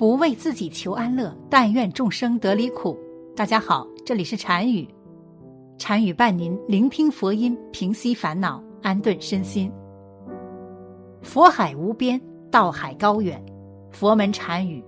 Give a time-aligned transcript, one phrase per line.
[0.00, 2.98] 不为自己求安乐，但愿众生得离苦。
[3.36, 4.88] 大家好，这里是禅语，
[5.76, 9.70] 禅语伴您聆听佛音，平息烦恼，安顿身心。
[11.20, 12.18] 佛海无边，
[12.50, 13.44] 道海高远，
[13.90, 14.82] 佛门禅语，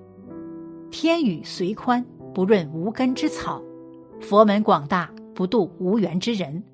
[0.91, 2.03] 天宇虽宽，
[2.33, 3.63] 不润无根之草；
[4.19, 6.65] 佛门广大，不渡无缘之人。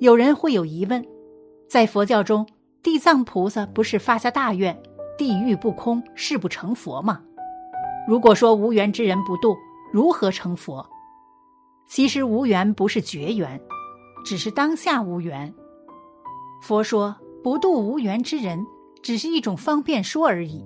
[0.00, 1.06] 有人会有疑问，
[1.68, 2.44] 在佛教中，
[2.82, 4.76] 地藏菩萨不是发下大愿，
[5.16, 7.22] 地狱不空，誓不成佛吗？
[8.10, 9.56] 如果说无缘之人不度，
[9.92, 10.84] 如何成佛？
[11.86, 13.60] 其实无缘不是绝缘，
[14.24, 15.54] 只是当下无缘。
[16.60, 18.66] 佛说不度无缘之人，
[19.00, 20.60] 只是一种方便说而已。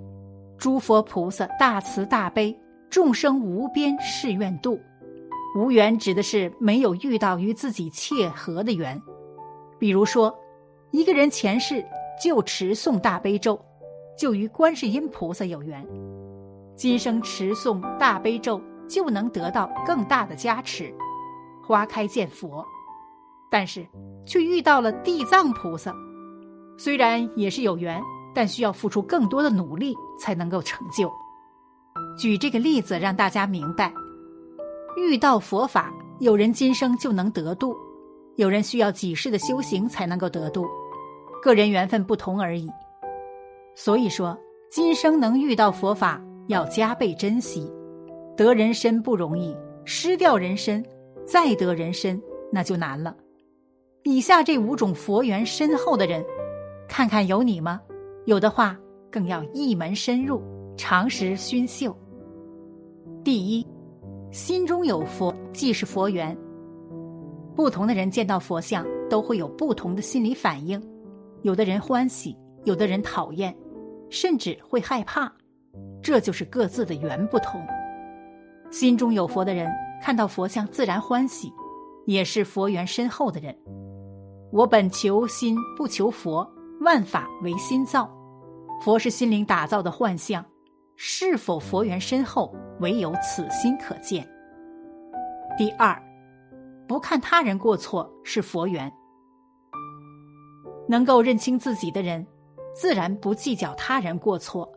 [0.57, 2.59] 诸佛菩萨大慈大悲，
[2.89, 4.81] 众生无边誓愿度。
[5.55, 8.99] 无缘指的是没有遇到与自己切合的缘。
[9.79, 10.35] 比如说，
[10.93, 11.85] 一个人前世
[12.19, 13.63] 就持诵大悲咒，
[14.19, 15.87] 就与观世音菩萨有缘。
[16.77, 20.93] 今生持诵大悲咒，就能得到更大的加持，
[21.63, 22.65] 花开见佛。
[23.51, 23.87] 但是
[24.27, 25.95] 却遇到了地藏菩萨，
[26.77, 28.03] 虽然也是有缘，
[28.35, 31.09] 但需要付出更多的努力才能够成就。
[32.19, 33.93] 举这个例子让大家明白：
[34.97, 37.77] 遇到佛法，有人今生就能得度，
[38.35, 40.67] 有人需要几世的修行才能够得度，
[41.41, 42.69] 个人缘分不同而已。
[43.77, 44.37] 所以说，
[44.71, 46.21] 今生能遇到佛法。
[46.49, 47.71] 要加倍珍惜，
[48.37, 50.85] 得人身不容易，失掉人身，
[51.25, 52.21] 再得人身
[52.53, 53.17] 那就难了。
[54.03, 56.25] 以下这五种佛缘深厚的人，
[56.87, 57.81] 看看有你吗？
[58.27, 58.79] 有的话，
[59.11, 60.43] 更要一门深入，
[60.77, 61.97] 常识熏秀。
[63.23, 63.67] 第一，
[64.31, 66.37] 心中有佛即是佛缘。
[67.57, 70.83] 不同的人见到佛像都会有不同的心理反应，
[71.43, 73.57] 有的人欢喜，有的人讨厌，
[74.11, 75.33] 甚至会害怕。
[76.05, 77.67] 这就是各自的缘不同。
[78.71, 79.73] 心中有佛的人，
[80.03, 81.51] 看到佛像自然欢喜，
[82.05, 83.57] 也是佛缘深厚的人。
[84.53, 86.47] 我本求心不求佛，
[86.83, 88.09] 万法唯心造。
[88.83, 90.45] 佛是心灵打造的幻象，
[90.95, 94.29] 是否佛缘深厚，唯有此心可见。
[95.57, 95.99] 第二，
[96.87, 98.93] 不看他人过错是佛缘。
[100.87, 102.27] 能够认清自己的人，
[102.75, 104.71] 自然不计较他人过错。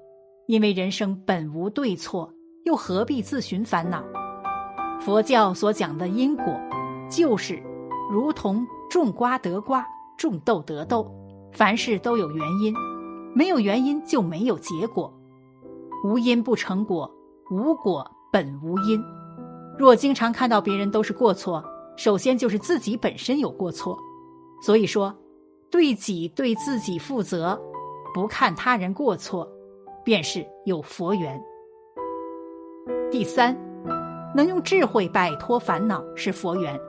[0.47, 4.01] 因为人生本无对错，又何必自寻烦恼？
[5.01, 6.45] 佛教所讲的因果，
[7.09, 7.61] 就是
[8.09, 9.85] 如同种瓜得瓜，
[10.17, 11.13] 种豆得豆，
[11.51, 12.73] 凡事都有原因，
[13.35, 15.13] 没有原因就没有结果。
[16.05, 17.13] 无因不成果，
[17.51, 19.03] 无果本无因。
[19.77, 21.61] 若经常看到别人都是过错，
[21.97, 23.99] 首先就是自己本身有过错。
[24.61, 25.13] 所以说，
[25.69, 27.59] 对己对自己负责，
[28.13, 29.45] 不看他人过错。
[30.07, 31.37] 便是有佛缘。
[33.11, 33.53] 第三，
[34.33, 36.79] 能用智慧摆脱烦恼是佛缘。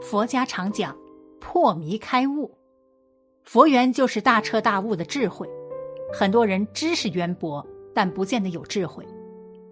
[0.00, 0.96] 佛家常讲
[1.38, 2.50] 破迷开悟，
[3.44, 5.46] 佛缘就是大彻大悟的智慧。
[6.10, 7.62] 很多人知识渊博，
[7.94, 9.06] 但不见得有智慧。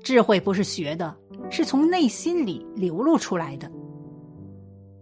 [0.02, 1.16] 智慧不是学的，
[1.48, 3.72] 是从内心里流露出来的。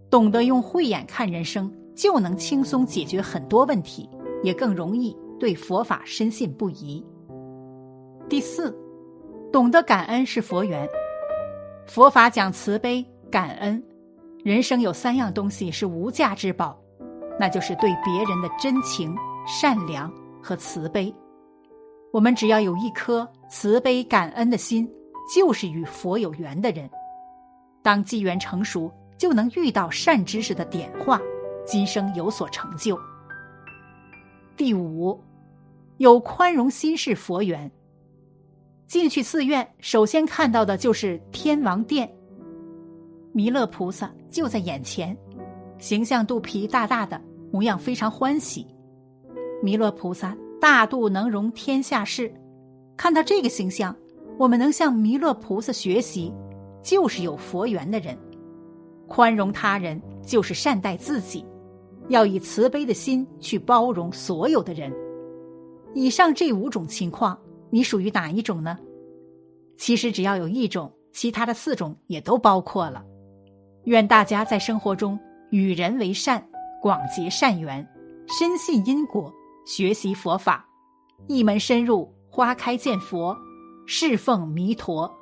[0.09, 4.09] 懂得用慧眼看人生，就能轻松解决很多问题，
[4.45, 5.13] 也更容易。
[5.43, 7.05] 对佛法深信不疑。
[8.29, 8.73] 第四，
[9.53, 10.89] 懂得感恩是佛缘。
[11.85, 13.83] 佛法讲慈悲感恩，
[14.45, 16.81] 人生有三样东西是无价之宝，
[17.41, 19.13] 那就是对别人的真情、
[19.45, 20.09] 善良
[20.41, 21.13] 和慈悲。
[22.13, 24.89] 我们只要有一颗慈悲感恩的心，
[25.35, 26.89] 就是与佛有缘的人。
[27.83, 28.89] 当机缘成熟，
[29.19, 31.21] 就能遇到善知识的点化，
[31.67, 32.97] 今生有所成就。
[34.57, 35.21] 第五。
[35.99, 37.71] 有宽容心是佛缘。
[38.87, 42.11] 进去寺院，首先看到的就是天王殿，
[43.33, 45.17] 弥勒菩萨就在眼前，
[45.79, 47.21] 形象肚皮大大的，
[47.51, 48.67] 模样非常欢喜。
[49.63, 52.31] 弥勒菩萨大度能容天下事，
[52.97, 53.97] 看到这个形象，
[54.39, 56.31] 我们能向弥勒菩萨学习，
[56.83, 58.19] 就是有佛缘的人。
[59.09, 61.45] 宽容他人就是善待自己，
[62.09, 64.93] 要以慈悲的心去包容所有的人。
[65.95, 67.39] 以上这五种情况，
[67.71, 68.79] 你属于哪一种呢？
[69.77, 73.05] 其实只要有一种，其他的四种也都包括了。
[73.85, 75.19] 愿大家在生活中
[75.51, 76.47] 与人为善，
[76.81, 77.87] 广结善缘，
[78.29, 79.33] 深信因果，
[79.67, 80.65] 学习佛法，
[81.27, 83.37] 一门深入，花开见佛，
[83.87, 85.13] 侍奉弥陀。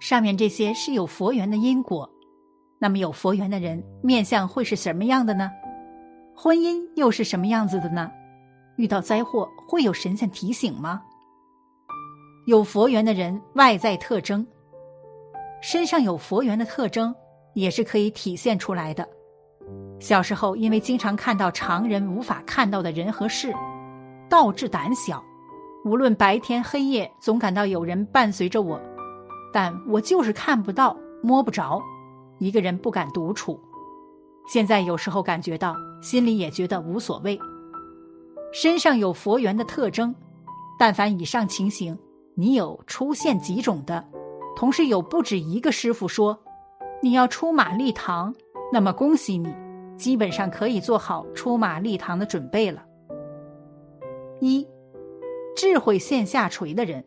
[0.00, 2.08] 上面这些是有佛缘的因果。
[2.80, 5.50] 那么有佛缘的人面相会是什么样的呢？
[6.36, 8.10] 婚姻又是什么样子的呢？
[8.78, 11.02] 遇到灾祸会有神仙提醒吗？
[12.46, 14.46] 有佛缘的人外在特征，
[15.60, 17.12] 身上有佛缘的特征
[17.54, 19.06] 也是可以体现出来的。
[19.98, 23.52] 小时候因为经常看到常人无法看到的人和事，
[24.30, 25.22] 导致胆小，
[25.84, 28.80] 无论白天黑夜，总感到有人伴随着我，
[29.52, 31.82] 但我就是看不到、摸不着，
[32.38, 33.60] 一个人不敢独处。
[34.46, 37.38] 现在有时候感觉到，心里也觉得无所谓。
[38.52, 40.14] 身上有佛缘的特征，
[40.78, 41.98] 但凡以上情形，
[42.34, 44.04] 你有出现几种的，
[44.56, 46.38] 同时有不止一个师傅说
[47.02, 48.34] 你要出马立堂，
[48.72, 49.54] 那么恭喜你，
[49.96, 52.84] 基本上可以做好出马立堂的准备了。
[54.40, 54.66] 一，
[55.56, 57.04] 智慧线下垂的人，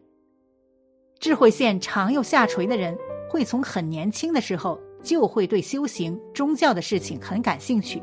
[1.20, 2.98] 智慧线常有下垂的人，
[3.30, 4.80] 会从很年轻的时候。
[5.04, 8.00] 就会对修行、宗教的事情很感兴趣，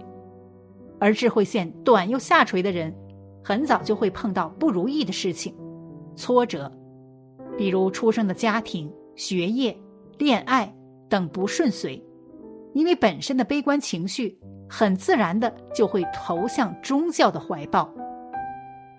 [0.98, 2.92] 而智慧线短又下垂的人，
[3.48, 5.54] 很早就会碰到不如意的事情、
[6.14, 6.70] 挫折，
[7.56, 9.74] 比如出生的家庭、学业、
[10.18, 10.70] 恋爱
[11.08, 11.98] 等不顺遂，
[12.74, 17.90] 因为本身的悲观情绪，很自然的就会投向宗教的怀抱。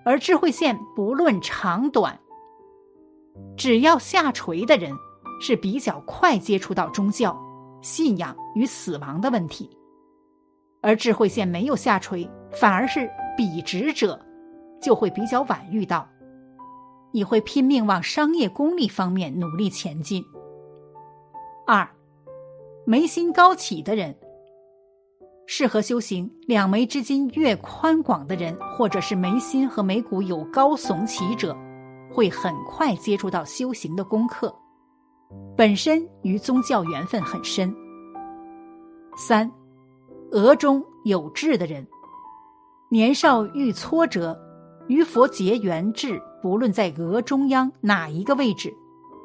[0.03, 2.19] 而智慧线不论长短，
[3.55, 4.91] 只要下垂的人，
[5.39, 7.39] 是比较快接触到宗教。
[7.83, 9.69] 信仰与死亡的问题，
[10.81, 13.07] 而智慧线没有下垂，反而是
[13.37, 14.19] 笔直者，
[14.81, 16.07] 就会比较晚遇到，
[17.11, 20.23] 你会拼命往商业功利方面努力前进。
[21.67, 21.87] 二，
[22.85, 24.15] 眉心高起的人，
[25.45, 31.55] 适合修行两眉之间越宽广的人，或者是眉心和眉骨有高耸起者，
[32.11, 34.53] 会很快接触到修行的功课。
[35.55, 37.71] 本身与宗教缘分很深。
[39.15, 39.51] 三，
[40.31, 41.85] 额中有痣的人，
[42.89, 44.35] 年少遇挫折，
[44.89, 48.73] 与佛结缘痣，不论在额中央哪一个位置，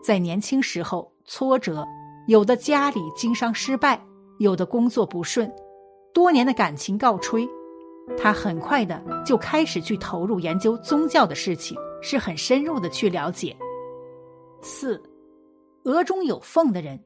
[0.03, 1.85] 在年轻时候挫折，
[2.29, 3.99] 有的家里经商失败，
[4.39, 5.51] 有的工作不顺，
[6.13, 7.49] 多年的感情告吹，
[8.19, 13.57] 他很快的就开始去投入研究宗教的事情，是很深入的去了解。
[14.61, 15.03] 四。
[15.85, 16.99] 额中有缝的人，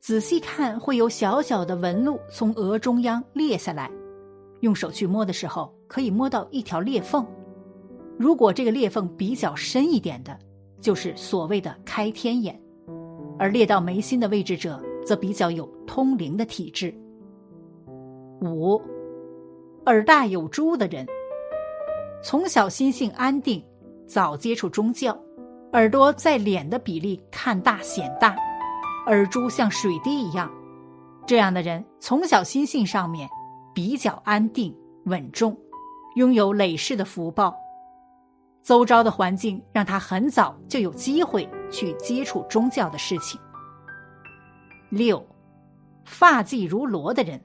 [0.00, 3.90] 仔细看会有小小的纹路从额中央裂下来，
[4.60, 7.26] 用手去摸的时候可以摸到一条裂缝。
[8.18, 10.38] 如果这个裂缝比较深一点的，
[10.80, 12.54] 就是所谓的开天眼；
[13.38, 16.94] 而裂到眉心的位置者，则比较有通灵的体质。
[18.40, 18.80] 五，
[19.86, 21.06] 耳大有珠的人，
[22.22, 23.62] 从小心性安定，
[24.06, 25.18] 早接触宗教。
[25.72, 28.34] 耳朵在脸的比例看大显大，
[29.06, 30.50] 耳珠像水滴一样，
[31.26, 33.28] 这样的人从小心性上面
[33.74, 34.74] 比较安定
[35.04, 35.54] 稳重，
[36.14, 37.54] 拥有累世的福报。
[38.66, 43.40] 周遭的环境让他很早就有机会去接触宗教的事情。
[44.88, 45.24] 六，
[46.04, 47.40] 发髻如螺的人，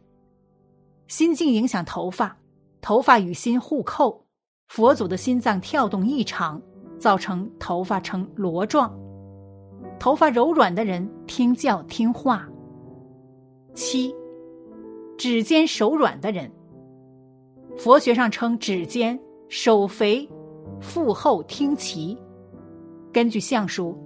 [1.07, 2.35] 心境影响头发，
[2.81, 4.25] 头发与心互扣，
[4.68, 6.59] 佛祖的心脏跳动异常。
[6.97, 8.95] 造成头发呈螺状，
[10.00, 12.47] 头发柔软的人听教听话。
[13.73, 14.15] 七，
[15.18, 16.51] 指尖手软的人，
[17.75, 20.30] 佛学上称指尖手肥、
[20.81, 22.18] 腹厚、听奇。
[23.14, 23.97] 根据相书，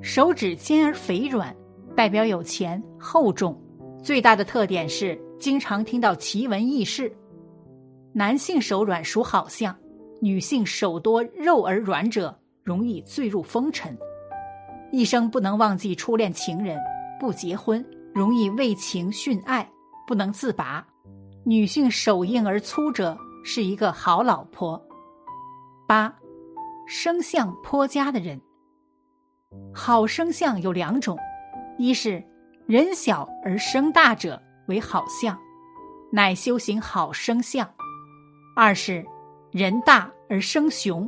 [0.00, 1.54] 手指尖而肥软，
[1.94, 3.60] 代表有钱厚重。
[4.02, 7.12] 最大的特点是经常听到奇闻异事。
[8.12, 9.76] 男性手软属好相。
[10.20, 13.98] 女性手多肉而软者，容易坠入风尘，
[14.92, 16.78] 一生不能忘记初恋情人，
[17.18, 19.68] 不结婚容易为情殉爱，
[20.06, 20.86] 不能自拔。
[21.42, 24.80] 女性手硬而粗者是一个好老婆。
[25.92, 26.10] 八，
[26.86, 28.40] 生相颇佳的人，
[29.74, 31.18] 好生相有两种，
[31.76, 32.24] 一是
[32.66, 35.38] 人小而生大者为好相，
[36.10, 37.66] 乃修行好生相；
[38.56, 39.04] 二是。
[39.50, 41.06] 人大而生雄，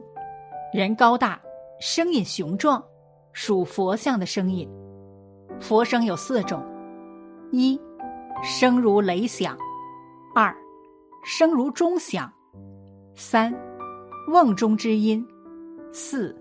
[0.71, 1.41] 人高大，
[1.81, 2.85] 声音雄壮，
[3.33, 4.69] 属佛相的声音。
[5.59, 6.62] 佛声有四种：
[7.50, 7.81] 一，
[8.43, 9.57] 声如雷响；
[10.35, 10.55] 二，
[11.25, 12.29] 声如钟响；
[13.17, 13.50] 三，
[14.28, 15.23] 瓮中之音；
[15.93, 16.35] 四，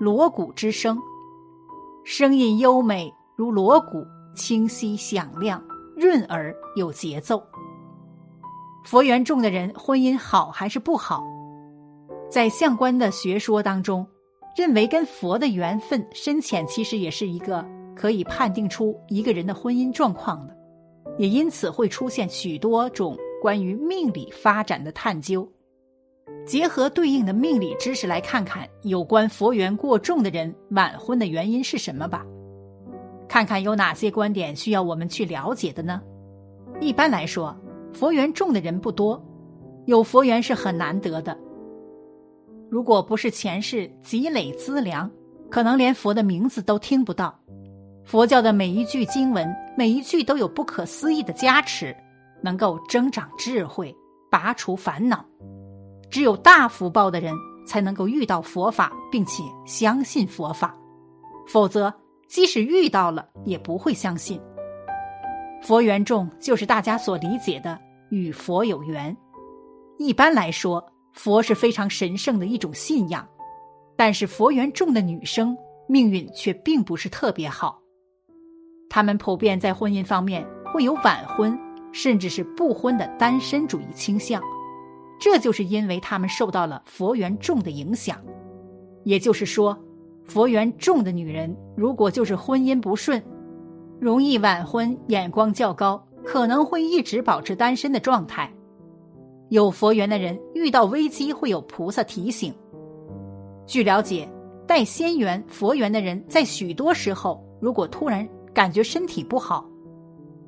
[0.00, 0.98] 锣鼓之声。
[2.04, 4.04] 声音优美如锣鼓，
[4.34, 5.62] 清晰响亮，
[5.96, 7.40] 润耳有节奏。
[8.84, 11.22] 佛缘重的人，婚姻好还是不好？
[12.28, 14.06] 在相关的学说当中，
[14.56, 17.64] 认为跟佛的缘分深浅，其实也是一个
[17.94, 20.56] 可以判定出一个人的婚姻状况的，
[21.18, 25.48] 也因此会出现许多种关于命理发展的探究。
[26.48, 32.24] 结合对应的命理知识来看看有关佛缘过重的人晚婚的原因是什么吧。
[33.28, 36.00] 看看有哪些观点需要我们去了解的呢？
[36.80, 37.54] 一般来说，
[37.92, 39.22] 佛缘重的人不多，
[39.84, 41.36] 有佛缘是很难得的。
[42.70, 45.10] 如果不是前世积累资粮，
[45.50, 47.38] 可能连佛的名字都听不到。
[48.06, 51.94] 佛教的每一句经文，每一句都有不可思议的加持，
[52.42, 53.94] 能够增长智慧，
[54.30, 55.22] 拔除烦恼。
[56.10, 57.34] 只有大福报的人
[57.66, 60.74] 才能够遇到佛法，并且相信佛法，
[61.46, 61.92] 否则
[62.26, 64.40] 即使遇到了也不会相信。
[65.60, 67.78] 佛缘重就是大家所理解的
[68.10, 69.14] 与佛有缘。
[69.98, 73.26] 一般来说，佛是非常神圣的一种信仰，
[73.96, 75.56] 但是佛缘重的女生
[75.88, 77.80] 命运却并不是特别好。
[78.88, 81.58] 她们普遍在婚姻方面会有晚婚，
[81.92, 84.40] 甚至是不婚的单身主义倾向。
[85.18, 88.18] 这就是因为他们受到了佛缘重的影响，
[89.04, 89.76] 也就是说，
[90.24, 93.22] 佛缘重的女人如果就是婚姻不顺，
[93.98, 98.52] 容易晚婚，眼光较高，可能会一直保持单身的状态。
[99.48, 102.54] 有佛缘的人遇到危机会有菩萨提醒。
[103.66, 104.28] 据了解，
[104.66, 109.66] 带仙缘佛缘的人在许多时候，如果突然感觉身体不好，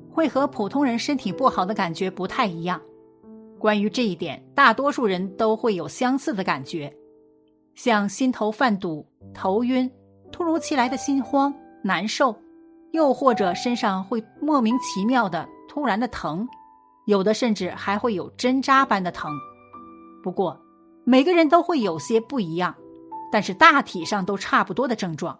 [0.09, 2.79] 会和普通人身体不好的感觉不太一样。
[3.61, 6.91] 关于这一点，大多数人都会有相似的感觉，
[7.75, 9.89] 像心头犯堵、头晕、
[10.31, 11.53] 突如其来的心慌、
[11.83, 12.35] 难受，
[12.91, 16.47] 又或者身上会莫名其妙的突然的疼，
[17.05, 19.31] 有的甚至还会有针扎般的疼。
[20.23, 20.59] 不过，
[21.03, 22.75] 每个人都会有些不一样，
[23.31, 25.39] 但是大体上都差不多的症状。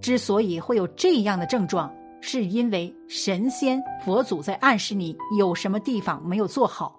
[0.00, 6.95] 之所以会有这样的症状，是因为神仙、佛祖在暗示你有什么地方没有做好。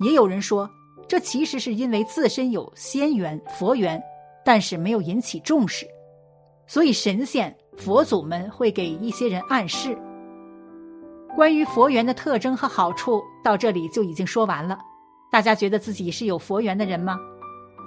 [0.00, 0.68] 也有人说，
[1.06, 4.00] 这其实是因为自身有仙缘、佛缘，
[4.44, 5.86] 但是没有引起重视，
[6.66, 9.98] 所以神仙、佛祖们会给一些人暗示。
[11.34, 14.78] 关于佛缘的特征和好处，到这里就已经说完了。
[15.30, 17.18] 大家觉得自己是有佛缘的人吗？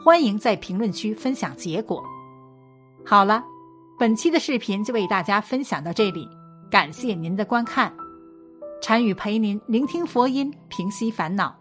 [0.03, 2.03] 欢迎在评论区分享结果。
[3.05, 3.43] 好了，
[3.97, 6.27] 本期的视频就为大家分享到这里，
[6.69, 7.93] 感谢您的观看。
[8.81, 11.60] 禅语陪您聆听佛音，平息烦恼。